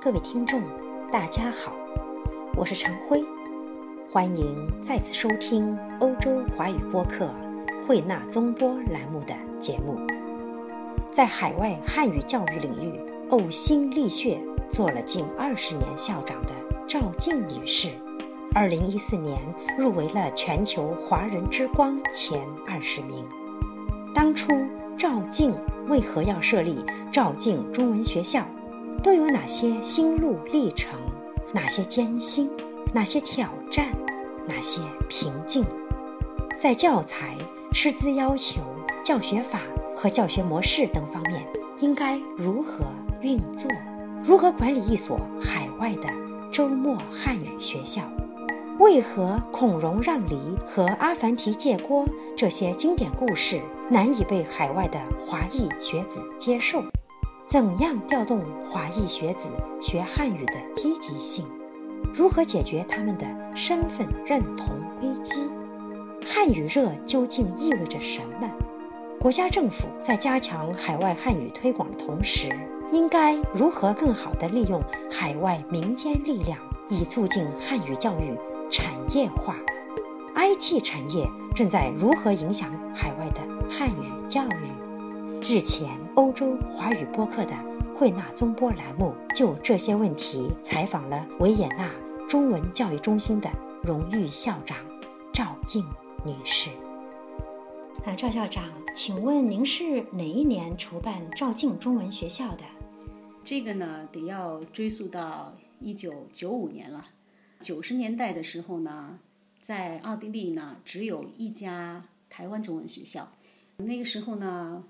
[0.00, 0.62] 各位听众，
[1.10, 1.76] 大家好，
[2.54, 3.20] 我是陈辉，
[4.08, 7.28] 欢迎再次收听欧洲华语播客
[7.84, 9.98] 慧纳综播栏目的节目。
[11.10, 13.00] 在海外汉语教育领域
[13.30, 14.40] 呕心沥血
[14.70, 16.52] 做了近二十年校长的
[16.86, 17.90] 赵静女士，
[18.54, 19.36] 二零一四年
[19.76, 23.26] 入围了全球华人之光前二十名。
[24.14, 24.52] 当初
[24.96, 25.52] 赵静
[25.88, 28.46] 为何要设立赵静中文学校？
[29.02, 30.98] 都有哪些心路历程？
[31.52, 32.50] 哪些艰辛？
[32.92, 33.86] 哪些挑战？
[34.46, 35.64] 哪些平静？
[36.58, 37.36] 在教材、
[37.72, 38.60] 师资要求、
[39.04, 39.60] 教学法
[39.94, 41.46] 和教学模式等方面，
[41.78, 42.84] 应该如何
[43.20, 43.70] 运作？
[44.24, 46.08] 如何管理一所海外的
[46.50, 48.02] 周末汉语学校？
[48.80, 52.06] 为何孔融让梨和阿凡提借锅
[52.36, 56.82] 这些经典故事难以被海外的华裔学子接受？
[57.48, 59.48] 怎样调动华裔学子
[59.80, 61.46] 学汉语的积极性？
[62.12, 65.40] 如何解决他们的身份认同危机？
[66.26, 68.50] 汉语热究竟意味着什么？
[69.18, 72.50] 国家政府在加强海外汉语推广的同时，
[72.92, 76.58] 应该如何更好地利用海外民间力量，
[76.90, 78.38] 以促进汉语教育
[78.70, 79.56] 产业化
[80.34, 83.40] ？IT 产业正在如何影响海外的
[83.70, 84.68] 汉语教育？
[85.42, 87.52] 日前，欧洲华语播客的
[87.94, 91.90] 慧纳综播栏目就这些问题采访了维也纳
[92.28, 93.50] 中文教育中心的
[93.82, 94.76] 荣誉校长
[95.32, 95.86] 赵静
[96.24, 96.68] 女士。
[98.04, 98.62] 啊，赵校长，
[98.94, 102.62] 请问您是哪一年筹办赵静中文学校的？
[103.42, 107.06] 这个呢，得要追溯到一九九五年了。
[107.60, 109.18] 九十年代的时候呢，
[109.62, 113.28] 在奥地利呢，只有一家台湾中文学校。
[113.78, 114.84] 那个时候呢。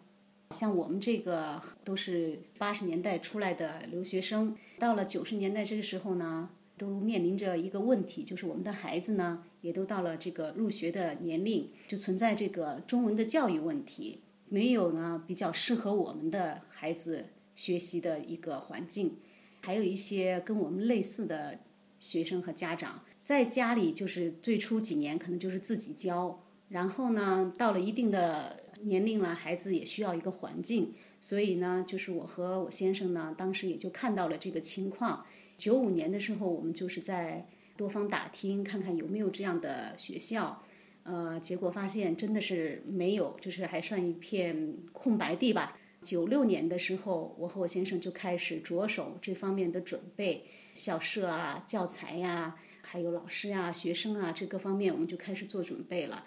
[0.52, 19.16] 像我们这个都是八十年代出来的留学生，到了九十年代这个时候呢，都面临着一个问题，就是我们的孩子呢，也都到了这个入学的年龄，就存在这个中文的教育问题，没有呢比较适合我们的孩子学习的一个环境，
[19.60, 21.58] 还有一些跟我们类似的
[22.00, 28.64] 学生和家长，在家里就是最初几年可能就是自己教，然后呢，到了一定的。
[28.82, 35.24] 年龄了，孩子也需要一个环境，所以呢，就是我和我先生呢，当时也就看到了这个情况。
[35.56, 37.46] 九五年的时候，我们就是在
[37.76, 40.62] 多方打听，看看有没有这样的学校。
[41.02, 45.76] 呃，结果发现真的是没有，就是还算一片空白地吧。
[46.00, 50.44] 九六年的时候，我和我先生就开始着手这方面的准备，
[50.74, 56.24] 校舍啊、教材呀，还有老师呀、学生啊，这各方面我们就开始做准备了。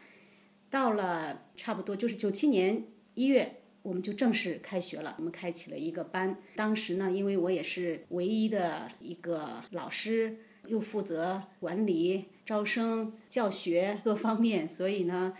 [0.72, 5.16] 到了差不多就是九七年一月，我们就正式开学了。
[5.18, 6.38] 我们开启了一个班。
[6.56, 10.38] 当时呢，因为我也是唯一的一个老师，
[10.68, 15.34] 又负责管理、招生、教学各方面，所以呢，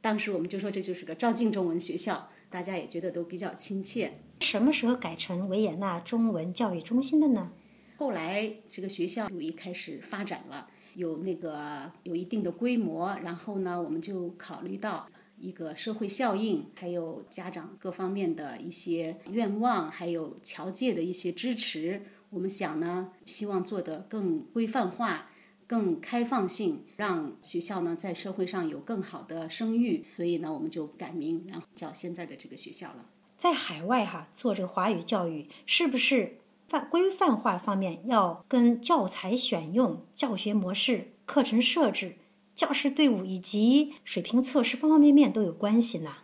[0.00, 4.14] 当时我们就说这就是个赵静中文学校，大家也觉得都比较亲切。
[4.40, 7.52] 什么时候改成维也纳中文教育中心的呢？
[7.98, 10.70] 后来这个学校就一开始发展了。
[10.98, 22.02] 有那个有一定的规模，然后呢，我们就考虑到一个社会效应，还有家长各方面的一些愿望，还有侨界的一些支持。
[22.30, 25.26] 我们想呢，希望做得更规范化、
[25.68, 30.04] 更开放性，让学校呢在社会上有更好的声誉。
[30.16, 33.06] 所以呢，我们就改名，然后叫现在的这个学校了。
[33.36, 36.38] 在海外哈做这个华语教育，是不是？
[36.68, 42.16] 范规范化方面要跟教材选用、教学模式、课程设置、
[42.54, 46.18] 教师队伍以及水平测试方方面面都有关系呢。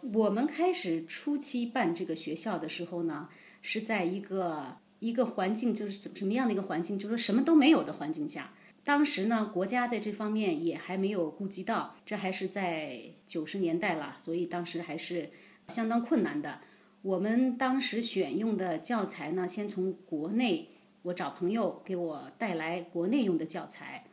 [0.00, 3.28] 我们开始初期办这个学校的时候呢，
[3.60, 8.52] 是在一个一个环境，就是什什么样的一个环境，就是什么都没有的环境下。
[8.82, 15.30] 当时呢，国家在这方面也还没有顾及到，这还是在九十年代了，所以当时还是
[15.68, 16.60] 相当困难的。
[17.04, 20.70] 我们当时选用的教材呢，先从国内，
[21.02, 24.06] 我找朋友给我带来国内用的教材。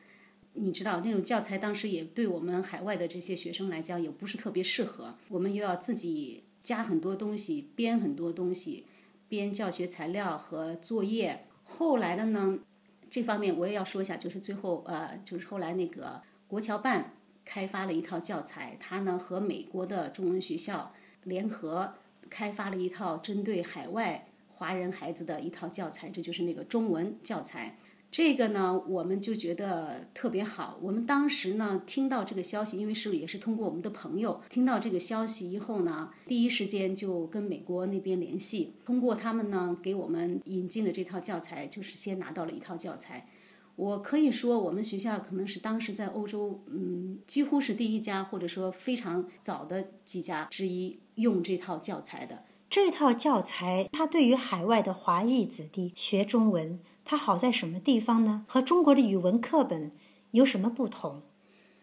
[0.56, 8.86] 你知道那种教材当时也对我们海外的这些学生来讲也不是特别适合，我们又要自己加很多东西，编很多东西，
[9.30, 11.45] 编教学材料和作业。
[11.63, 12.60] 后来的呢，
[13.10, 17.13] 这方面我也要说一下，就是最后呃，就是后来那个国侨办
[17.45, 20.94] 开发了一套教材，它呢和美国的中文学校
[21.24, 21.94] 联合。
[22.31, 27.78] 开发了一套针对海外华人孩子的一套教材，这就是那个中文教材。
[28.10, 30.78] 这个呢，我们就觉得特别好。
[30.81, 43.28] 我们当时呢，听到这个消息，因为是也是通过我们的朋友听到这个消息以后呢，第一时间就跟美国那边联系，通过他们呢给我们引进的这套教材，就是先拿到了一套教材。
[43.78, 52.44] 我可以说，我们学校可能是当时在欧洲，嗯，几乎是第一家，或者说非常早的几家之一用这套教材的。
[52.69, 56.79] 这套教材，它对于海外的华裔子弟学中文。
[57.03, 58.45] 它好在什么地方呢？
[58.47, 59.91] 和中国的语文课本
[60.31, 61.23] 有什么不同？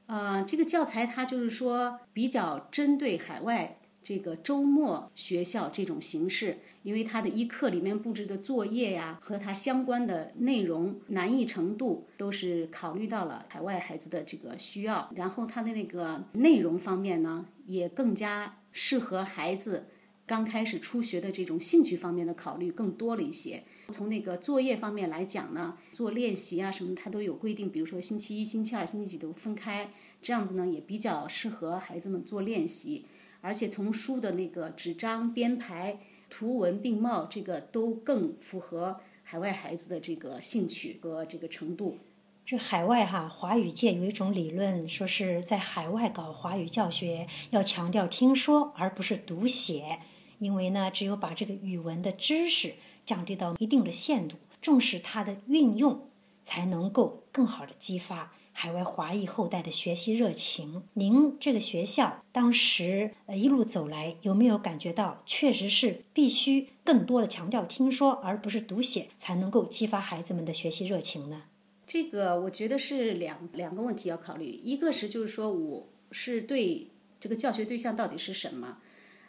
[0.06, 19.88] 呃，这个教材它就是说比较针对海外这个周末学校这种形式，因为它的一课里面布置的作业呀和它相关的内容难易程度都是考虑到了海外孩子的这个需要，然后它的那个内容方面呢也更加适合孩子
[20.26, 23.64] 刚开始初学的这种兴趣方面的考虑更多了一些。
[23.90, 27.70] 从那个作业方面来讲呢，做练习啊什么，它都有规定。
[27.70, 29.90] 比如说星期一、星期二、星期几都分开，
[30.23, 33.05] 这样子呢也比较适合孩子们做练习。
[33.40, 36.00] 而且从书的那个纸张编排、
[36.31, 41.99] 图文并茂，这个都更符合海外孩子的这个兴趣和这个程度。
[42.45, 50.01] 这海外哈华语界有一种理论，说是在海外搞华语教学要强调听说而不是读写，
[50.39, 52.75] 因为呢，只有把这个语文的知识。
[53.05, 56.11] 降低到一定的限度，重视它的运用，
[56.45, 60.83] 才能够更好的激发海外华裔后代的学习热情。
[60.95, 71.45] 您这个学校当时呃一路走来，有没有感觉到确实是必须更多的强调听说，而不是读写，才能够激发孩子们的学习热情呢？
[71.87, 76.89] 这个我觉得是两两个问题要考虑，一个是就是说我是对
[77.21, 78.79] 这个教学对象到底是什么，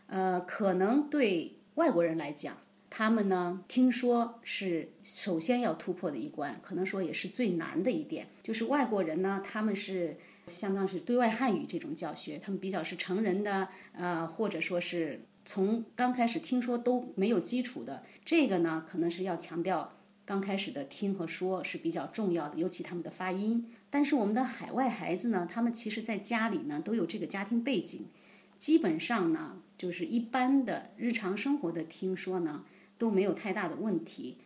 [0.07, 2.57] 呃，可能对外国人来讲。
[2.89, 8.27] 他们呢，听说是首先要突破的一关，可能说也是最难的一点。
[8.41, 18.03] 就是外国人呢，他们是相当是对外汉语这种教学，他们比较是成人的，呃，或者说是从刚开始听说都没有基础的。
[18.25, 19.93] 这个呢，可能是要强调
[20.25, 23.71] 刚开始的听和说是比较重要的，尤其他们的发音。
[23.91, 28.07] 但是我们的海外孩子呢，他们其实在家里呢都有这个家庭背景，
[28.57, 32.65] 基本上呢就是一般的日常生活的听说呢。
[32.99, 34.37] 都没有太大的问题，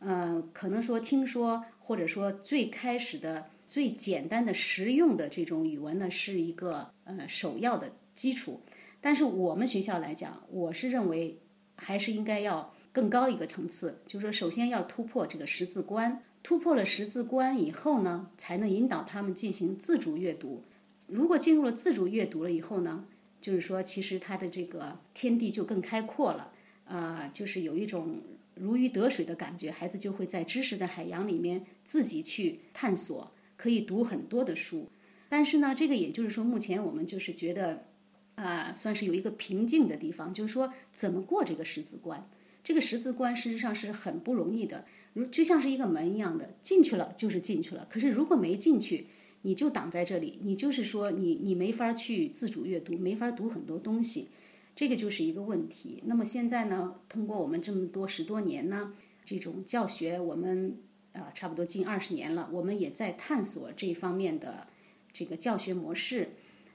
[0.00, 8.60] 呃，可能说听说，或者说最开始的最简单的实用的这种语文呢，是一个呃首要的基础。
[9.00, 11.38] 但是我们学校来讲，我是认为
[11.76, 20.64] 还是应该要更高一个层次，就是说首先要突破这个识字关，突破了识字关以后呢，才能引导他们进行自主阅读。
[21.06, 23.04] 如果进入了自主阅读了以后呢，
[23.40, 26.49] 就是说其实他的这个天地就更开阔了。
[26.90, 28.18] 啊，就是有一种
[28.56, 34.88] 如鱼得水的感觉，孩子就会在知识的海洋里面自己去探索，可以读很多的书。
[35.28, 37.86] 但是呢，这个也就是说，目前我们就是觉得，
[38.34, 42.28] 啊，算是有一个瓶颈的地方，就是说怎么过这个十字关。
[42.64, 44.84] 这个十字关事实上是很不容易的，
[45.14, 47.86] 如就像是一个门一样的，进去了就是进去了。
[47.88, 49.06] 可是如果没进去，
[49.42, 54.28] 你就挡在这里，你就是说你你没法去自主阅读，没法读很多东西。
[54.74, 56.02] 这个就是一个问题。
[56.06, 58.94] 那么现在呢，通过我们这么多十多年呢，
[59.24, 60.78] 这种教学，我们
[61.12, 64.68] 啊差不多近二十年了，我们也在探索这方面的
[65.12, 66.30] 这个教学模式。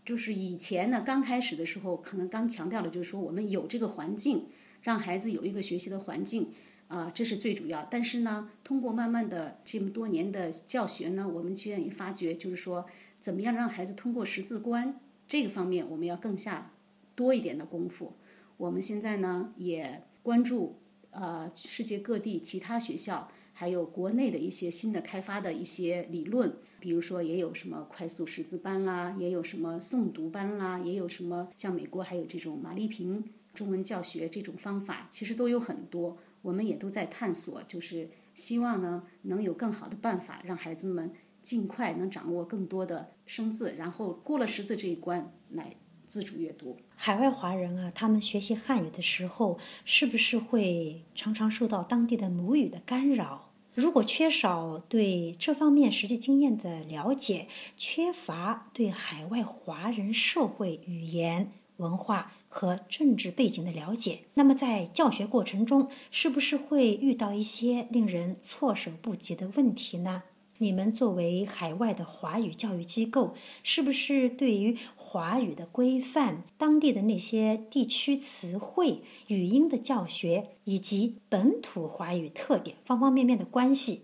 [0.05, 4.45] 就是以前呢，刚开始的时候，可能刚强调的就是说，我们有这个环境，
[4.83, 6.51] 让孩子有一个学习的环境
[6.89, 7.87] 啊，这是最主要。
[7.89, 12.85] 但是呢，通过慢慢的这么多年的教学呢，我们现在也发觉，就是说，
[13.19, 16.71] 怎么样让孩子通过识字关这个方面，我们要更下。
[17.15, 18.13] 多一点的功夫，
[18.57, 20.77] 我们现在呢也关注
[21.11, 45.77] 呃世界各地其他学校，还有国内的一些新的开发的一些理论，比如说也有什么快速识字班啦，也有什么诵读班啦，也有什么像美国还有这种马丽萍中文教学这种方法，其实都有很多，我们也都在探索，就是希望呢能有更好的办法，让孩子们尽快能掌握更多的生字，然后过了识字这一关来。
[46.15, 53.51] 自主阅读，海外华人啊，他们学习汉语的时候，是不是会常常受到当地的母语的干扰？
[53.73, 70.23] 如果缺少对这方面实际经验的了解，缺乏对海外华人社会语言、文化和政治背景的了解，那么在教学过程中，是不是会遇到一些令人措手不及的问题呢？
[70.59, 84.03] 你们作为海外的华语教育机构，是不是对于华语的规范、当地的那些地区词汇、语音的教学，以及本土华语特点方方面面的关系，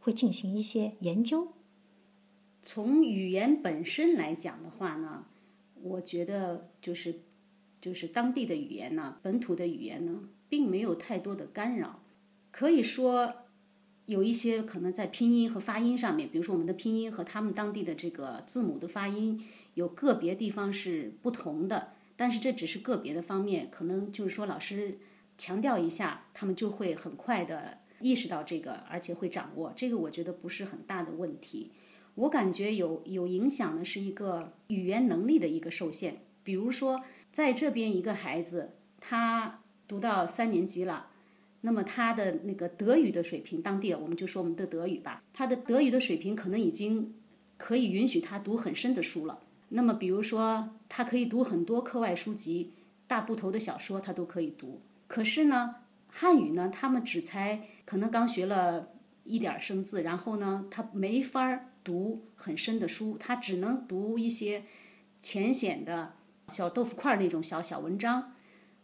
[0.00, 1.48] 会进行一些研究。
[2.62, 5.26] 从语言本身来讲的话呢，
[5.82, 7.20] 我觉得就是
[7.78, 12.00] 就是当地的语言呢，本土的语言呢，并没有太多的干扰。
[12.50, 13.34] 可以说，
[14.06, 19.42] 有一些可能在拼音和发音上面，比如说我们的拼音和他们当地的这个字母的发音
[19.74, 24.98] 有个别地方是不同的，但是这只是个别的方面，可能就是说老师
[25.38, 31.72] 强调一下，他们就会很快的意识到这个，而且会掌握这个，我觉得不是很大的问题。
[32.16, 41.08] 我感觉有有影响的是一个语言能力的一个受限，比如说在这边一个孩子，他读到三年级了，
[41.66, 47.14] 那么他的那个德语的水平，当地我们就说我们的德语吧，他的德语的水平可能已经
[47.56, 49.40] 可以允许他读很深的书了。
[49.70, 52.72] 那么比如说他可以读很多课外书籍、
[53.06, 54.80] 大部头的小说，他都可以读。
[55.06, 55.76] 可是呢，
[56.08, 58.90] 汉语呢，他们只才可能刚学了
[59.24, 61.70] 一点生字，然后呢，他没法。
[61.84, 64.62] 读很深的书，他只能读一些
[65.20, 66.14] 浅显的
[66.48, 68.32] 小豆腐块那种小小文章。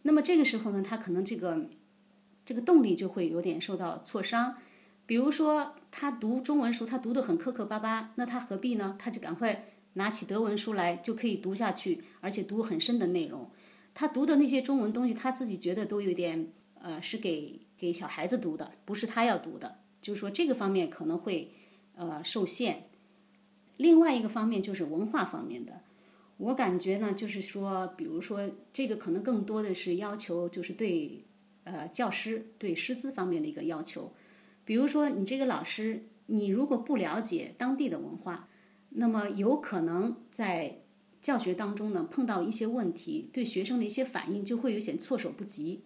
[0.03, 1.65] 那么这个时候呢，他可能这个
[2.45, 4.55] 这个动力就会有点受到挫伤。
[5.05, 8.95] 比如说，他读中文书，他读得很磕磕巴巴，那他何必呢？
[8.97, 13.49] 他就赶快拿起德文书来，就可以读下去，而且读很深的内容。
[13.93, 19.79] 他读的那些中文东西，他自己觉得都有点呃，是给给小孩子读的，不是他要读的。
[20.01, 21.51] 就是说这个方面可能会
[21.95, 22.87] 呃受限。
[23.75, 25.81] 另外一个方面就是文化方面的，
[26.37, 31.25] 我感觉呢，就是说，比如说这个可能更多的是要求，就是对
[31.63, 34.13] 呃教师对师资方面的一个要求。
[34.65, 38.47] 比如说，你这个老师，你如果不了解当地的文化，
[38.89, 40.81] 那么有可能在
[41.19, 45.81] 教学当中呢碰到一些问题，对学生的一些反应就会有些措手不及。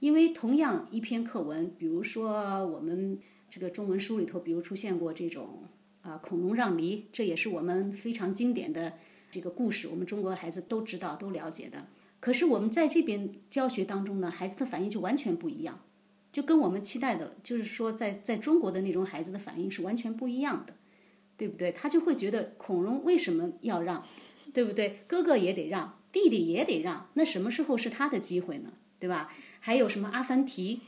[0.00, 5.64] 因为同样一篇课文，比如说我们这个中文书里头，比如出现过这种。
[6.04, 8.92] 啊，孔融让梨，这也是我们非常经典的
[9.30, 11.86] 这个故事，我们中国孩子都知道、都了解的。
[12.24, 15.82] 可是我们在这边教学当中呢，孩子的反应就完全不一样，
[16.32, 20.72] 就跟我们期待的，就是说在在中国的那种孩子的反应是完全不一样的，
[21.36, 21.70] 对不对？
[21.70, 24.02] 他就会觉得孔融为什么要让，
[24.54, 25.00] 对不对？
[25.06, 28.72] 哥哥也得让，弟弟也得让，那什么时候是他的机会呢？
[28.98, 29.30] 对吧？
[29.60, 30.80] 还有什么阿凡提，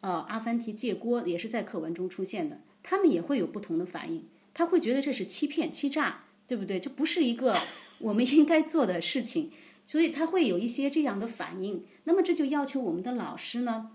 [0.00, 4.24] 呃，阿凡提借锅也是在课文中出现的，他们也会有不同的反应。
[4.52, 6.80] 他会觉得这是欺骗、欺诈，对不对？
[6.80, 7.56] 这不是一个
[8.00, 9.52] 我们应该做的事情，
[9.90, 11.84] 所以他会有一些这样的反应。
[12.04, 13.90] 那么这就要求我们的老师呢，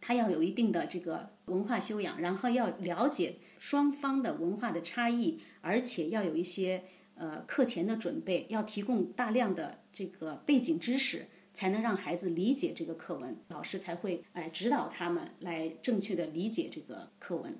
[0.00, 17.54] 他要有一定的这个文化修养，然后要了解双方的文化的差异，而且要有一些呃课前的准备，要提供大量的这个背景知识，才能让孩子理解这个课文，老师才会哎指导他们来正确的理解这个课文。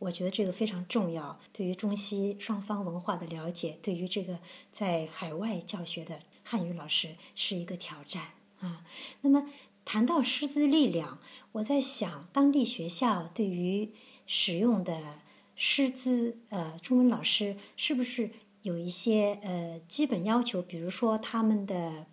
[0.00, 4.40] 我觉得这个非常重要，对于中西双方文化的了解，对于这个
[4.72, 8.28] 在海外教学的汉语老师是一个挑战
[8.60, 8.84] 啊。
[9.22, 9.50] 那么
[9.84, 11.18] 谈到师资力量，
[11.52, 13.90] 我在想，当地学校对于
[14.24, 15.18] 使用的
[15.56, 18.30] 师资，呃，中文老师是不是
[18.62, 20.62] 有一些呃基本要求？
[20.62, 22.06] 比如说他们的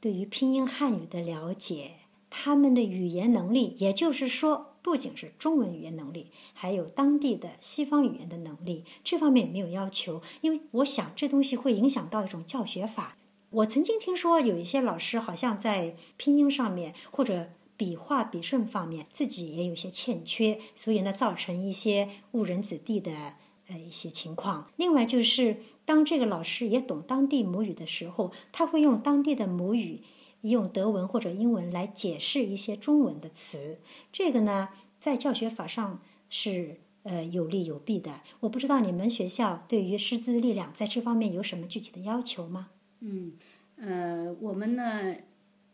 [0.00, 1.96] 对于拼音汉语的了解，
[2.30, 4.68] 他们的语言能力，也就是说。
[4.82, 10.20] 不仅是中文语言能力，还有当地的西方语言的能力，这方面没有要求。
[10.40, 13.16] 因为我想这东西会影响到一种教学法。
[13.52, 23.34] 我曾经听说有一些老师好像在拼音上面或者笔画笔顺方面自己也有些欠缺，所以呢造成一些误人子弟的
[23.68, 24.70] 呃一些情况。
[24.76, 30.02] 另外就是当这个老师也懂当地母语的时候，他会用当地的母语。
[30.42, 33.78] 用德文或者英文来解释一些中文的词，
[34.12, 38.22] 这个呢，在教学法上是呃有利有弊的。
[38.40, 42.70] 我不知道你们学校对于师资力量在这方面有什么具体的要求吗？
[43.04, 43.32] 嗯，
[43.76, 45.16] 呃，我们呢，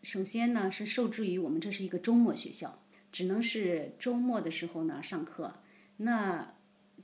[0.03, 2.81] 首先呢是受制于我们这是一个周末学校，
[3.13, 5.55] 只能是周末的时候呢上课。
[5.99, 6.55] 那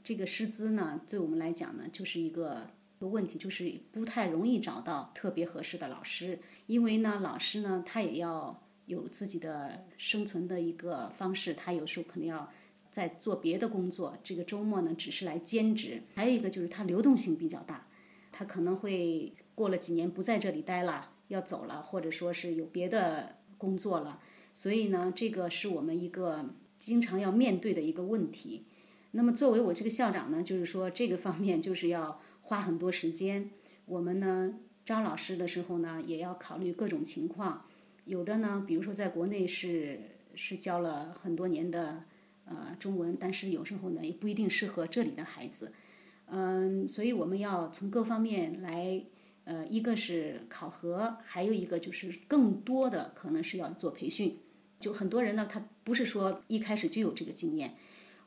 [0.02, 2.71] 这个师资呢，对我们来讲呢，就是一个。
[3.00, 12.49] 个问题就是不太容易找到特别合适的老师，因为呢，老师呢他也要有自己的生存的一个方式，他有时候可能要
[12.93, 16.02] 在做别的工作，这个周末呢只是来兼职。
[16.14, 17.87] 还有一个就是他流动性比较大，
[18.31, 24.20] 他可能会过了几年不在这里待了，要走了，或者说是有别的工作了，
[24.54, 28.66] 所以呢，这个是我们一个经常要面对的一个问题。
[29.12, 32.20] 那么作为我这个校长呢，就是说这个方面就是要。
[32.46, 33.49] 花很多时间，
[33.87, 37.64] 我们呢招老师的时候呢，也要考虑各种情况。
[38.04, 39.99] 有的呢，比如说在国内是
[40.34, 42.04] 是教了很多年的
[42.44, 45.73] 呃中文，但是有时候呢也不一定适合这里的孩子。
[46.26, 49.02] 嗯，所以我们要从各方面来，
[49.44, 54.38] 呃，一个是考核，还有一个就是更多的可能是要做培训。
[54.80, 57.74] 就很多人呢，他不是说一开始就有这个经验。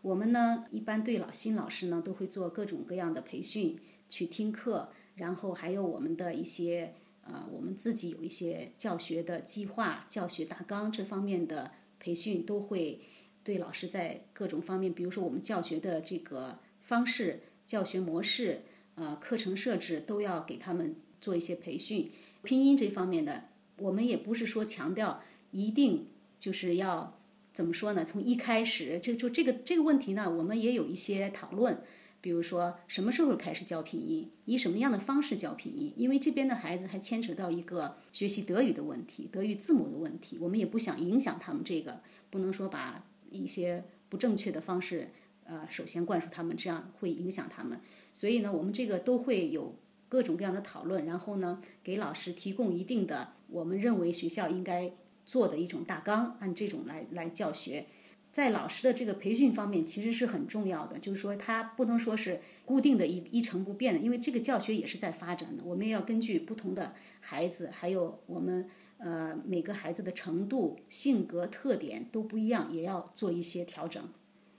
[0.01, 13.01] 我们呢，一般对老新老师呢，都会做各种各样的培训，去听课，然后还有我们的一些，呃，我们自己有一些教学的计划、教学大纲这方面的培训，都会
[13.43, 17.41] 对老师在各种方面，比如说我们教学的这个方式。
[17.67, 18.61] 教学模式，
[18.95, 20.95] 呃，课程设置都要给他们
[21.27, 22.09] 做一些培训。
[22.43, 26.07] 拼音这方面的，我们也不是说强调一定
[26.39, 27.19] 就是要
[27.51, 28.05] 怎么说呢？
[28.05, 31.81] 从一开始就就这个这个问题呢，我们也有一些讨论。
[32.21, 35.91] 比如说什么时候开始教拼音，以什么样的方式教拼音？
[35.97, 45.09] 因为这边的孩子还牵扯到一个学习德语的问题，德语字母的问题，我们也不想影响他们这个，不能说把一些不正确的方式。
[45.43, 47.79] 呃，首先灌输他们，这样会影响他们。
[48.13, 49.75] 所以呢，我们这个都会有
[50.09, 54.91] 各种各样的讨论，然后呢，给老师提供一定的我们认为学校应该
[55.25, 57.85] 做的一种大纲，按这种来来教学。
[58.29, 65.63] 在老师的这个培训方面，其实是很重要的，就是说他不能说是固定的一一成不变的，因为这个教学也是在发展的。
[65.63, 74.03] 我们要根据不同的孩子，还有我们呃每个孩子的程度、性格特点都不一样，也要做一些调整。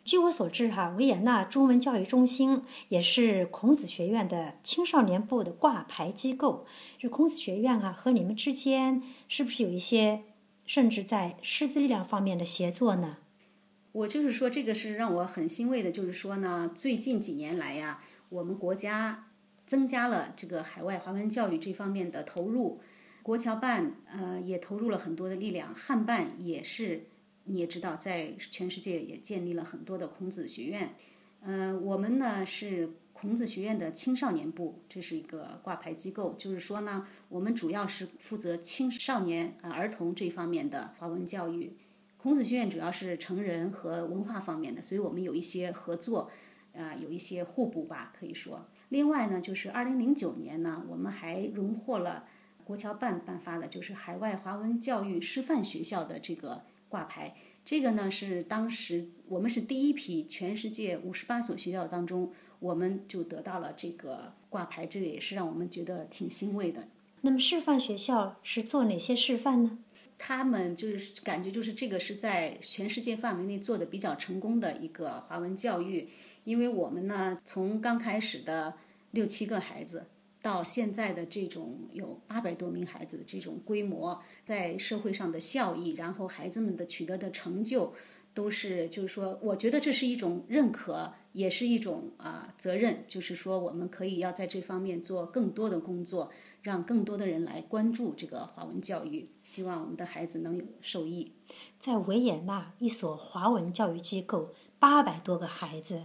[0.09, 6.67] 据我所知，哈维也纳中文教育中心也是孔子学院的青少年部的挂牌机构。
[6.99, 10.23] 这孔子学院啊，和你们之间是不是有一些，
[10.65, 13.19] 甚至在师资力量方面的协作呢？
[13.93, 17.99] 我就是说，这个是让我很欣慰的，就是说呢，最近几年来呀，
[18.31, 19.27] 我们国家
[19.67, 22.81] 增加了这个海外华文教育这方面的投入，
[23.23, 27.09] 国侨办呃也投入了很多的力量，汉办也是。
[27.49, 30.95] 你也知道，在全世界也建立了很多的孔子学院。
[31.41, 36.35] 嗯，我们呢是孔子学院的青少年部，这是一个挂牌机构。
[36.37, 41.77] 就是说呢，我们主要是负责青少年啊儿童这方面的华文教育。
[42.17, 46.31] 孔子学院主要是成人和文化方面的，所以我们有一些合作，
[46.77, 48.69] 啊，有一些互补吧，可以说。
[48.89, 52.25] 另外呢，就是二零零九年呢，我们还荣获了
[52.65, 56.65] 国侨办颁发的，就是海外华文教育示范学校的这个。
[56.89, 66.89] 挂牌，这个呢是当时我们是第一批，全世界五十八所学校当中，我们就得到了这个挂牌，这个也是让我们觉得挺欣慰的。
[67.21, 69.79] 那么示范学校是做哪些示范呢？
[70.17, 76.09] 他们就是感觉就是这个是在全世界范围内做的比较成功的一个华文教育，
[76.45, 78.75] 因为我们呢从刚开始的
[79.13, 80.07] 六七个孩子。
[80.41, 87.93] 到现在的这种有八百多名孩子的这种规模，在社会上的效益，然后孩子们的取得的成就，
[88.33, 96.31] 都是就是说，我觉得这是一种认可，也是一种啊责任，就是说我们可以要在这方面做更多的工作，
[96.63, 101.33] 让更多的人来关注这个华文教育，希望我们的孩子能有受益。
[101.81, 106.05] 在维也纳一所华文教育机构，八百多个孩子。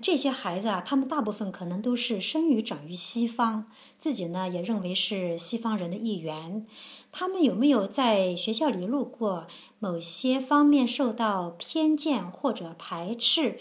[0.00, 3.66] 这些孩子啊，他们大部分可能都是生于长于西方，
[3.98, 6.66] 自己呢也认为是西方人的一员。
[7.12, 9.46] 他们有没有在学校里路过
[9.78, 13.58] 某些方面受到偏见或者排斥？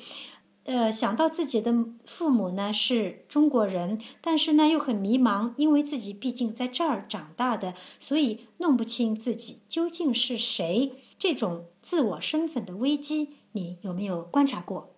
[0.63, 1.73] 呃，想到自己的
[2.05, 10.93] 父母呢是中国人，但是呢又很迷茫，因为自己毕竟在这儿长大的，所以弄不清自己究竟是谁。
[11.19, 14.90] 这种自我身份的危机，你有没有观察过？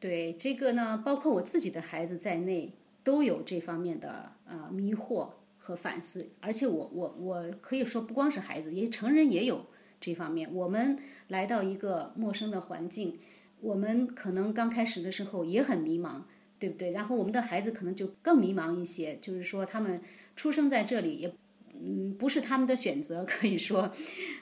[0.00, 2.72] 对这个呢，包括我自己的孩子在内，
[3.04, 6.30] 都有这方面的啊迷惑和反思。
[6.40, 9.66] 而且我我我可以说，不光是孩子，也成人也有
[10.00, 10.52] 这方面。
[10.54, 13.18] 我们来到一个陌生的环境，
[13.60, 16.22] 我们可能刚开始的时候也很迷茫，
[16.58, 16.92] 对不对？
[16.92, 20.00] 然后我们的孩子可能就更迷茫一些，就是说他们
[20.34, 21.34] 出生在这里，也
[21.78, 23.92] 嗯不是他们的选择，可以说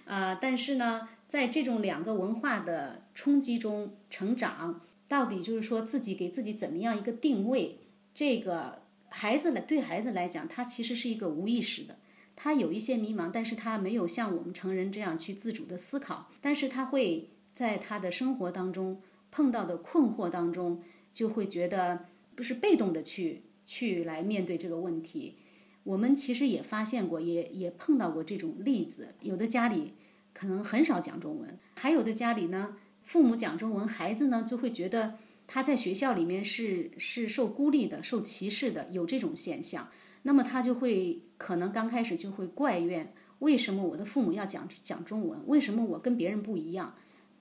[0.05, 0.37] 啊。
[0.41, 4.83] 但是呢，在这种两个文化的冲击中成长。
[5.09, 7.79] 到底就是说自己给自己怎么样一个定位？
[8.15, 11.99] 这个孩子来对孩子来讲，他其实是一个无意识的，
[12.37, 20.83] 他有一些迷茫，但是他没有像我们成人这样去自主的思考，但是他会在他的生活当中碰到的困惑当中，
[21.15, 25.37] 就会觉得不是被动的去去来面对这个问题。
[25.85, 29.95] 我们其实也发现过，也也碰到过这种例子，有的家里
[30.35, 32.77] 可能很少讲中文，还有的家里呢。
[33.09, 35.15] 父母讲中文，孩子呢就会觉得
[35.47, 39.89] 他在学校里面是是受孤立的、受歧视的，有这种现象。
[40.25, 45.41] 那么他就会可能刚开始就会怪怨：为什么我的父母要讲讲中文？
[45.47, 46.95] 为什么我跟别人不一样？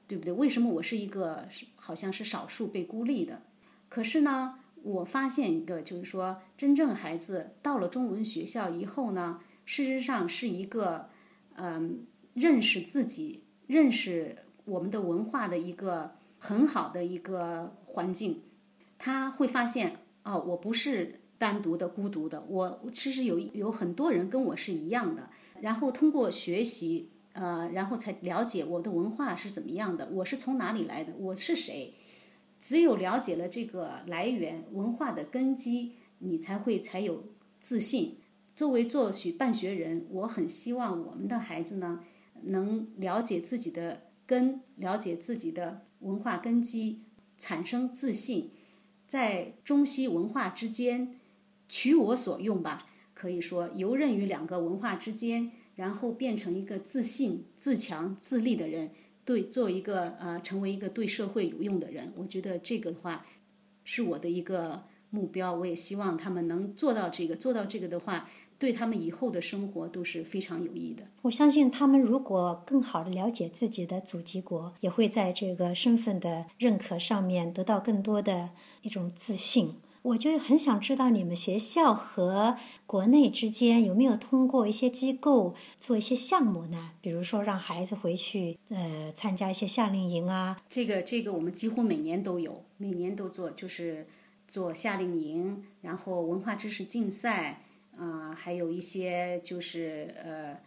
[0.08, 0.32] 对不对？
[0.32, 3.42] 为什么我是一个好像是少数被孤立的？
[3.90, 11.10] 可是呢，我发现一个，就是说，真正孩子到了中文学校以后呢，事实上是一个，
[11.56, 18.44] 嗯，认识自己、认识我们的文化的一个很好的一个环境。
[19.00, 25.30] 他会发现，哦，我不是单独的、孤独的，我其实有有很多人跟我是一样的。
[25.62, 31.94] 然后通过学习，呃，然后才了解我的文化是怎么样的，我是从哪里来的，我是谁。
[32.60, 37.24] 只有了解了这个来源文化的根基，你才会才有
[37.60, 38.18] 自信。
[38.56, 42.04] 作为作曲办学人，我很希望我们的孩子呢，
[42.42, 47.02] 能了解自己的根，了解自己的文化根基，
[47.38, 48.52] 产生自信，
[49.08, 51.16] 在中西文化之间
[51.68, 52.86] 取我所用吧。
[53.16, 58.92] 可以说游刃于两个文化之间，然后变成一个自信、自强、自立的人。
[59.26, 63.26] 对，做一个呃，成为一个对社会有用的人，我觉得这个的话
[63.84, 65.54] 是我的一个目标。
[65.54, 71.04] 我也希望他们能做到这个，做到这个的话，对他们以后的生活都是非常有益的。
[71.22, 78.50] 我相信他们如果更好的了解自己的祖籍国，也会在这个身份的认可上面得到更多的
[78.82, 79.76] 一种自信。
[80.04, 86.92] 我就很想知道你们学校和国内之间有没有通过一些机构做一些项目呢？
[87.02, 90.62] 比如说让孩子回去呃参加一些夏令营啊。
[90.70, 94.08] 这个这个我们几乎每年都有，每年都做，就是
[94.48, 97.64] 做夏令营，然后文化知识竞赛
[97.98, 100.60] 啊，还有一些就是呃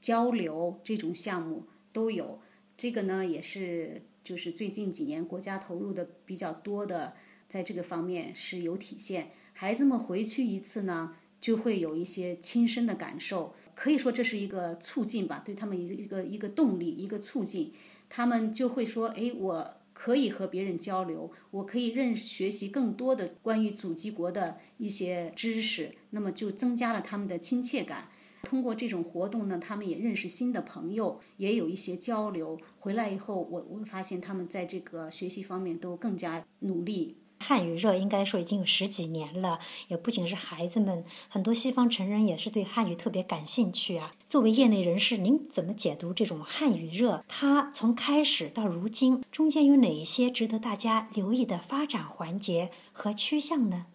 [0.00, 2.38] 交流这种项目都有。
[2.76, 7.14] 这个呢也是就是最近几年国家投入的比较多的。
[7.48, 17.72] 在这个方面是有体现，孩子们回去一次呢，就会有一些亲身的感受，可以说这是一个促进吧，对他们一个一个一个动力，一个促进，
[18.10, 28.08] 他们就会说，哎，我可以和别人交流，我可以认学习更多的关于祖籍国的一些知识，那么就增加了他们的亲切感。
[28.44, 32.56] 通过这种活动呢，他们也认识新的朋友，也有一些交流。
[32.78, 37.16] 回来以后，我我发现他们在这个学习方面都更加努力。
[37.40, 44.14] 汉语热应该说已经有十几年了，也不仅是孩子们，很多西方成人也是对汉语特别感兴趣啊。
[44.28, 47.24] 作为业内人士，您怎么解读这种汉语热？
[47.28, 53.86] 它从开始到如今，中间有哪一些值得大家留意的发展环节和趋向呢？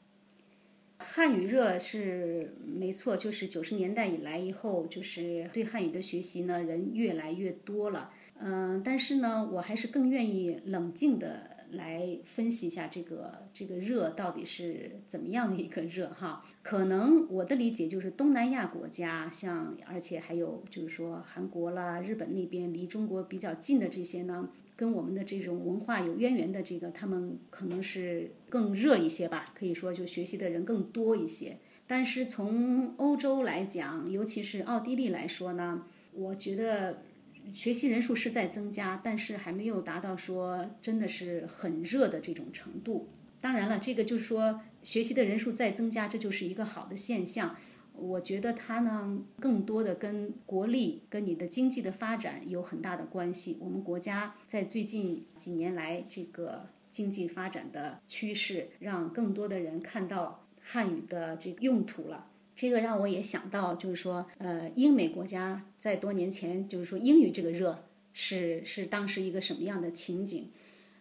[0.97, 8.10] 汉语热是没错，就是九十年代以来以后，就是对汉语的学习呢，人越来越多了。
[8.39, 11.52] 嗯，但是呢，我还是更愿意冷静的。
[11.73, 16.45] 来分析一下这个这个热到底是怎么样的一个热哈？
[16.62, 31.57] 可能我的理解就是东南亚国家，像而且还有就是说韩国啦、日本那边离中国比较近的这些呢，跟我们的这种文化有渊源的这个，他们可能是更热一些吧，可以说就学习的人更多一些。
[31.86, 37.03] 但是从欧洲来讲，尤其是奥地利来说呢，我觉得。
[37.51, 43.10] 学习人数是在增加，但是还没有达到说真的是很热的这种程度。
[43.41, 47.56] 当然了，这个就是说学习的人数在增加，这就是一个好的现象。
[47.95, 53.58] 我觉得它呢，更多的跟国力、跟你的经济的发展有很大的关系。
[53.60, 62.27] 我们国家在最近几年来，这个经济发展的趋势，让更多的人看到汉语的这个用途了。
[62.55, 70.51] 这个让我也想到，就是说，呃，英美国家在多年前，就是说英语这个热是是当时一个什么样的情景？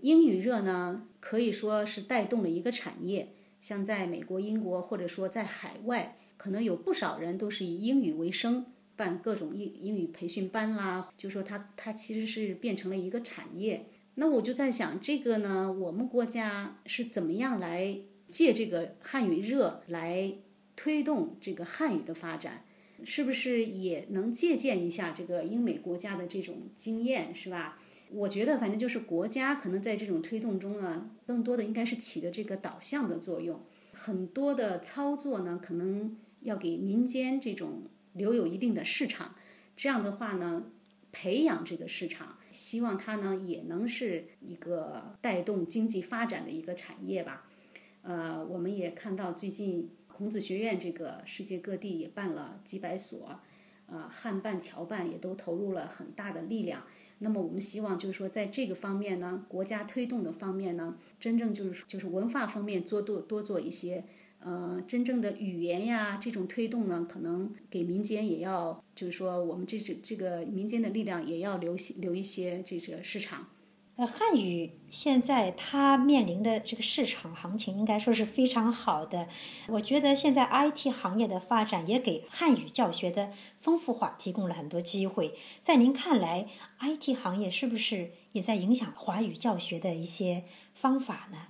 [0.00, 3.28] 英语热呢，可以说是带动了一个产业。
[3.60, 11.12] 像在美国、英国，或者说在海外，可能有不少人都是以英语为生，办各种英英语培训班啦。
[11.16, 13.86] 就说它它其实是变成了一个产业。
[14.16, 20.32] 那我就在想，这个呢，我们国家是怎么样来借这个汉语热来？
[20.74, 22.64] 推动这个汉语的发展，
[23.04, 27.78] 是不是也能借鉴一下这个英美国家的这种经验，是吧？
[28.10, 33.60] 我觉得，反正就是国家可能在这种推动中呢，更多的应该是起的这个导向的作用。
[33.92, 39.34] 很多的操作呢，可能要给民间这种留有一定的市场。
[39.76, 40.64] 这样的话呢，
[41.10, 47.48] 培养这个市场，希望它呢也能是一个带动经济发展的一个产业吧。
[48.02, 49.90] 呃，我们也看到最近。
[50.22, 53.40] 孔子学院这个世界各地也办了几百所，
[53.88, 56.84] 啊，汉办、侨办也都投入了很大的力量。
[57.18, 64.04] 那么我们希望就是说，在这个方面呢，国家推动的方面呢，真正就是就是文化方面做多多做一些，
[64.38, 73.48] 呃，真正的语言呀这种推动呢，可能给民间也要就是说，我们这这这个民间的力量也要留留一些这个市场。
[74.06, 79.28] 汉语现在它面临的这个市场行情应该说是非常好的。
[79.68, 85.34] 我觉得现在 IT 行业的发展也给汉语教学的丰富化提供了很多机会。
[85.62, 86.46] 在您看来
[86.80, 91.48] ，IT 行业是不是也在影响华语教学的一些方法呢？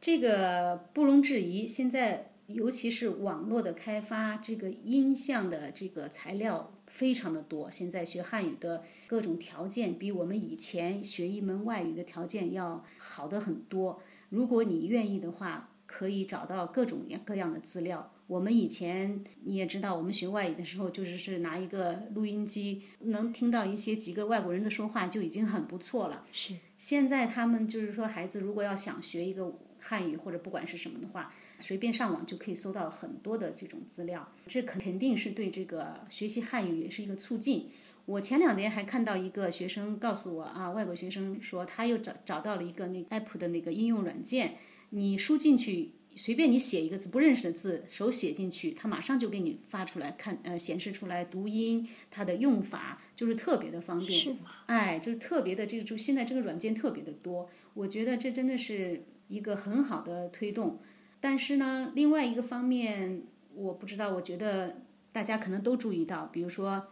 [0.00, 1.64] 这个不容置疑。
[1.64, 6.72] 现在尤其是网络的开发，这个音像的这个材料。
[6.88, 14.02] 非常的多，现在学汉语的各种条件比我们以前学一门外语的条件要好的很多。
[14.28, 18.12] 如果你愿意的话，可以找到各种各样的资料。
[18.26, 26.26] 我们以前你也知道，我们学外语的时候，就是是拿一个录音机，能听到一些几个外国人的说话就已经很不错了。
[26.30, 26.56] 是。
[26.76, 31.32] 现在他们就是说，孩子如果要想学一个汉语或者不管是什么的话。
[31.62, 37.70] 随便上网就可以搜到很多的这种资料，这肯肯定是对这个学习汉语也是一个促进。
[38.04, 44.56] 我前两年还看到一个学生告诉我啊，外国学生说他又找找到了一个那 app 的那个应用软件，
[44.90, 54.18] 你输进去，随便你写一个字不认识的字，手写进去，它马上就给你发出来看，呃，显示出来读音，它的用法就是特别的方便。
[54.18, 54.50] 是吗？
[54.66, 60.80] 哎，就是特别的这个，就现在这个软件特别的多，我觉得这真的是一个很好的推动。
[61.24, 63.22] 但是呢，另外一个方面，
[63.54, 64.82] 我不知道，我觉得
[65.12, 66.88] 大家可能都注意到，比如说，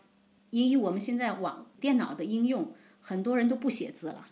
[0.50, 4.28] 因为我们现在网电脑的应用，很多人都不写字了，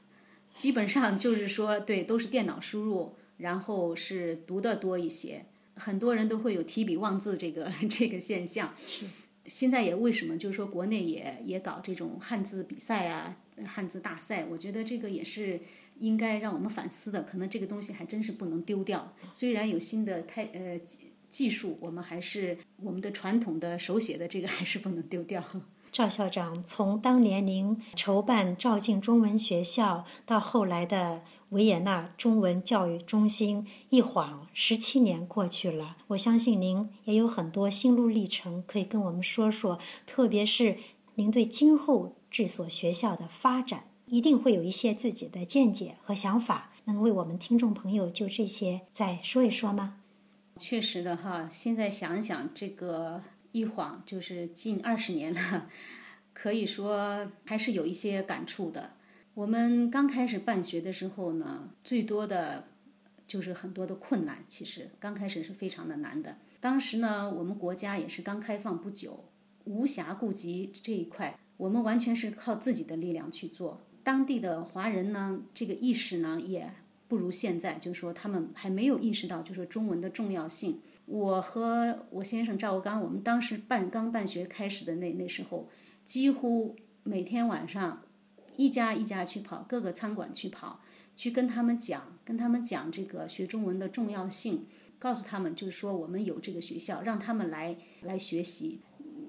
[0.54, 8.72] 基本上就是说，对，都是电脑输入，然后是读的多一些，很多人都会有提笔忘字这个 这个现象。
[9.46, 15.60] 现在也为什么就是说国内也也搞这种汉字比赛啊，汉字大赛，我觉得这个也是。
[15.98, 19.12] 应该让我们反思的，可能这个东西还真是不能丢掉。
[19.32, 20.98] 虽然有新的太呃技
[21.30, 25.44] 技术，我们还是我们的传统的手写的这个还是不能丢掉。
[25.90, 35.96] 赵校长，从当年您筹办赵静中文学校，到后来的维也纳中文教育中心，一晃十七年过去了。
[36.08, 40.76] 我相信您也有很多心路历程可以跟我们说说，特别是
[41.14, 43.84] 您对今后这所学校的发展。
[44.10, 50.00] 一定会有一些自己的见解和想法，能为我们听众朋友就这些再说一说吗？
[50.56, 55.68] 确实的哈，现在想想，这个一晃就是近二十年了，
[56.32, 58.92] 可以说还是有一些感触的。
[59.34, 62.64] 我们刚开始办学的时候呢，最多的
[63.26, 66.38] 就是很多的困难，其实刚开始是非常的难的。
[66.60, 69.26] 当时呢，我们国家也是刚开放不久，
[69.64, 73.82] 无暇顾及这一块，我们完全是靠自己的力量去做。
[74.08, 76.72] 当地的华人呢，这个意识呢也
[77.08, 80.80] 不如现在，就是说他们还没有意识到，就是中文的重要性。
[81.04, 85.68] 我和我先生赵国刚，我们当时办刚办学开始的那那时候，
[86.06, 88.00] 几乎每天晚上
[88.56, 90.80] 一家一家去跑，各个餐馆去跑，
[91.14, 94.64] 去跟他们讲，跟他们讲这个学中文的重要性，
[94.98, 98.80] 告诉他们就是说我们有这个学校，让他们来来学习。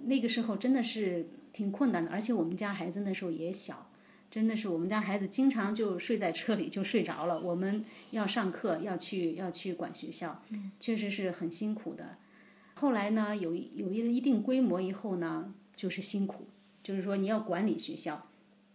[0.06, 3.89] 那个时候真的是挺困难的，而且我们家孩子那时候也小。
[4.30, 7.40] 真的是我们家孩子经常就睡在车里就睡着了。
[7.40, 10.44] 我们要上课，要去要去管学校，
[10.80, 12.18] 确实是很辛苦的。
[12.76, 16.48] 后来呢，有有一一定规模以后呢，就是辛苦，
[16.84, 18.28] 就是说你要管理学校，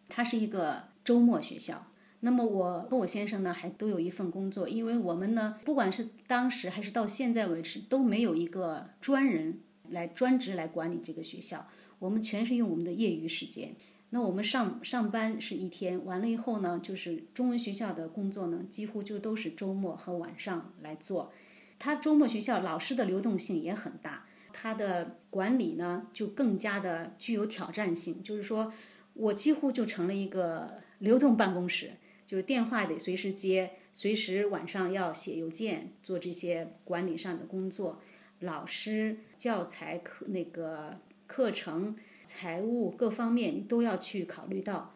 [0.09, 1.87] 它是一个周末学校。
[2.21, 13.75] 那么我和我先生呢，还都有一份工作，因为我们呢，不管是当时还是到现在为止，都没有一个专人来专职来管理这个学校，我们全是用我们的业余时间。
[14.15, 21.33] 那我们上上班是一天，完了以后呢，就是中文学校的工作呢，几乎就都是周末和晚上来做。
[21.81, 28.23] 他周末学校老师的流动性也很大，他的管理呢就更加的具有挑战性。
[28.23, 28.73] 就是说
[29.15, 38.01] 我几乎就成了一个流动办公室，就是电话得随时接，随时晚上要写邮件，做这些管理上的工作。
[38.39, 41.97] 老师、教材课那个课程。
[42.25, 44.95] 财务各方面你都要去考虑到，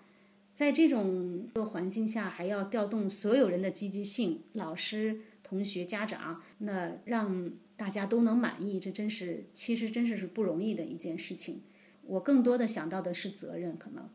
[0.52, 11.60] 在这种个环境下，还要调动所有人的积极性，老师、同学、家长，那让大家都能满意，这真是其实真是是不容易的一件事情。
[12.02, 14.08] 我更多的想到的是责任，可能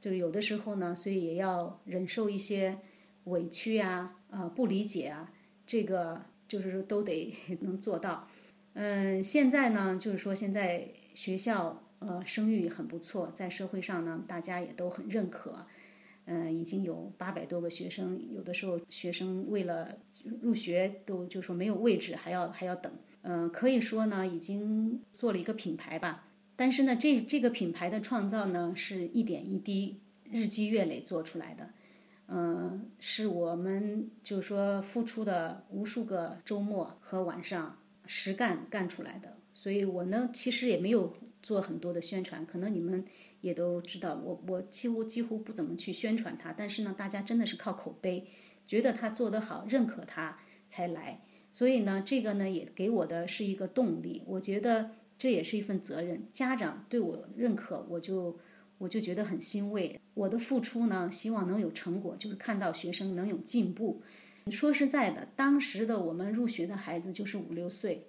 [0.00, 2.78] 就是有的时候呢，所以也要忍受一些
[3.24, 5.30] 委屈呀、啊不理解啊，
[5.64, 8.28] 这个就是说都得 能做到。
[8.72, 11.82] 嗯，现在呢，就是说现在学校。
[12.06, 15.66] 呃，声誉很不错，在社会上呢，大家也都很认可。
[16.26, 19.98] 嗯，已经有八百多个学生，有的时候学生为了
[20.40, 22.90] 入学都就说没有位置，还要还要等。
[23.22, 26.26] 嗯，可以说呢，已经做了一个品牌吧。
[26.56, 29.98] 但是呢，这这个品牌的创造呢，是一点一滴、
[30.30, 31.70] 日积月累做出来的。
[32.28, 39.36] 嗯，是我们就是说付出的无数个周末和晚上实干干出来的。
[39.52, 43.04] 所以我呢，其实也没有做很多的宣传，可能你们
[43.42, 46.54] 也都知道，我我几乎几乎不怎么去宣传它。
[46.54, 48.26] 但是呢，大家真的是靠口碑，
[48.66, 51.20] 觉得他做得好，认可他才来。
[51.50, 54.22] 所以呢，这个呢也给我的是一个动力。
[54.26, 56.26] 我觉得这也是一份责任。
[56.30, 58.38] 家长对我认可，我就
[58.78, 60.00] 我就觉得很欣慰。
[60.14, 64.02] 我的付出呢，希望能有成果，就是看到学生能有进步。
[64.50, 68.06] 说实在的，当时的我们入学的孩子就是五六岁。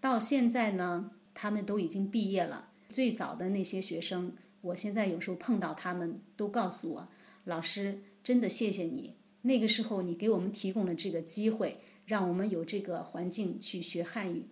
[0.00, 2.70] 到现在呢，他们都已经毕业了。
[2.88, 7.08] 最早的那些学生，我现在有时候碰到他们，都告诉我
[7.44, 9.16] ：“老师，真的谢谢你。
[9.42, 14.46] 那个时候你给我们提供了这个机会，让我们有这个环境去学汉语。”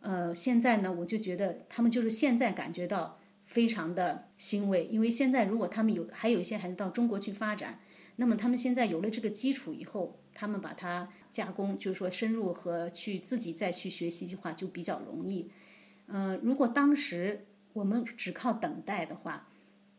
[0.00, 7.80] 呃，现在呢，我就觉得他们就是现在感觉到非常的欣慰，因为现在如果他们有还有一些孩子到中国去发展，
[8.16, 10.16] 那么他们现在有了这个基础以后。
[10.32, 15.50] 他们把它加工，就是说深入和去自己再去学习的话，就比较容易。
[16.06, 19.48] 嗯，如果当时我们只靠等待的话，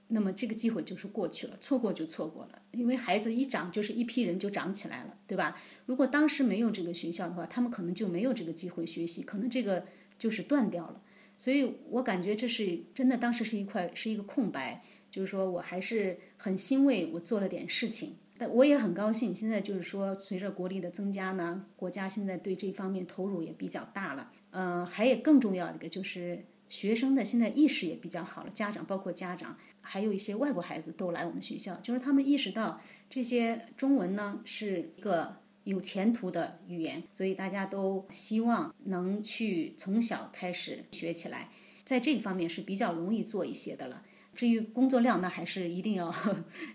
[0.08, 2.62] 那么这个机会就是过去了，错过就错过了。
[2.72, 5.58] 因为孩子一长就是一批人就长起来了，对吧？
[5.86, 9.86] 如果当时没有这个学校的话，他们可能就没有这个机会学习，可能这个
[10.18, 11.02] 就是断掉了。
[11.38, 18.16] 所以我感觉这是真的，当时是一块是一个空白，就是说我还是很欣慰，我做了点事情。
[18.38, 24.32] 但我也很高兴，现在就是说，随着国力的增加呢，国家现在对这方面投入也比较大了。
[24.52, 32.80] 嗯，还有更重要的一个就是学生的现在意识也比较好了，家长包括家长，还有一些外国孩子都来我们学校，就是他们意识到
[33.10, 41.50] 这些中文呢是一个有前途的语言，所以大家都希望能去从小开始学起来，
[41.84, 44.04] 在这个方面是比较容易做一些的了。
[44.34, 46.08] 至于工作量，那还是一定要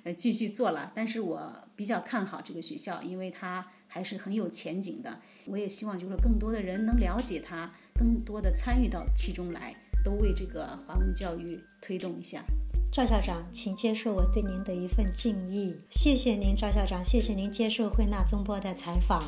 [0.04, 0.92] 呃 继续做了。
[0.94, 5.22] 但是我比较看好这个学校，因为它还是很有前景的。
[5.46, 9.74] 我也希望就是更多的人能了解它，更多的参与到其中来，
[10.06, 12.44] 都为这个华文教育推动一下。
[12.92, 15.80] 赵校长，请接受我对您的一份敬意。
[15.90, 19.20] 谢谢您，赵校长，谢谢您接受慧纳中波的采访，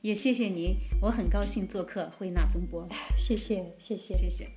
[0.00, 2.88] 也谢谢您，我很高兴做客慧纳中波。
[3.18, 4.48] 谢谢，谢谢，谢谢。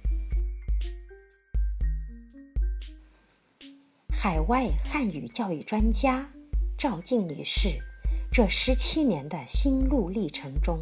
[4.10, 6.30] 海外汉语教育专家
[6.77, 7.77] 赵静女士，
[8.32, 10.80] 这十七年的心路历程中，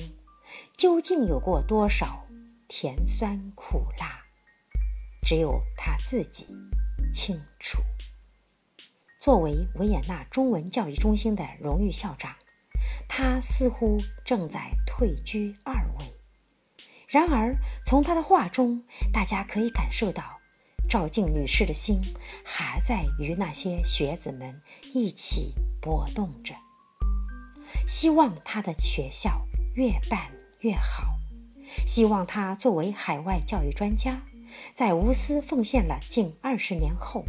[0.77, 2.27] 究竟有过多少
[2.67, 4.24] 甜酸苦辣？
[5.25, 6.45] 只有他自己
[7.11, 7.79] 清楚。
[9.19, 12.35] 作为维也纳中文教育中心的荣誉校长，
[13.09, 16.05] 他似乎正在退居二位。
[17.07, 20.39] 然而，从他的话中，大家可以感受到。
[20.87, 21.99] 赵静女士的心
[22.43, 24.61] 还在与那些学子们
[24.93, 26.53] 一起搏动着，
[27.87, 31.17] 希望她的学校越办越好，
[31.87, 34.21] 希望她作为海外教育专家，
[34.73, 37.23] 在无私奉献了近二十年后，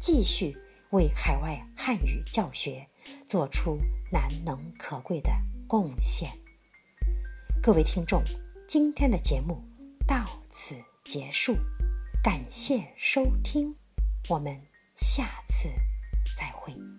[0.00, 0.56] 继续
[0.90, 2.88] 为海外汉语教学
[3.28, 3.78] 做出
[4.12, 5.30] 难能可贵的
[5.66, 6.30] 贡献。
[7.62, 8.22] 各位听众，
[8.66, 9.62] 今天的节目
[10.06, 11.56] 到此结束。
[12.22, 13.74] 感谢收听，
[14.28, 14.60] 我们
[14.96, 15.68] 下次
[16.36, 16.97] 再会。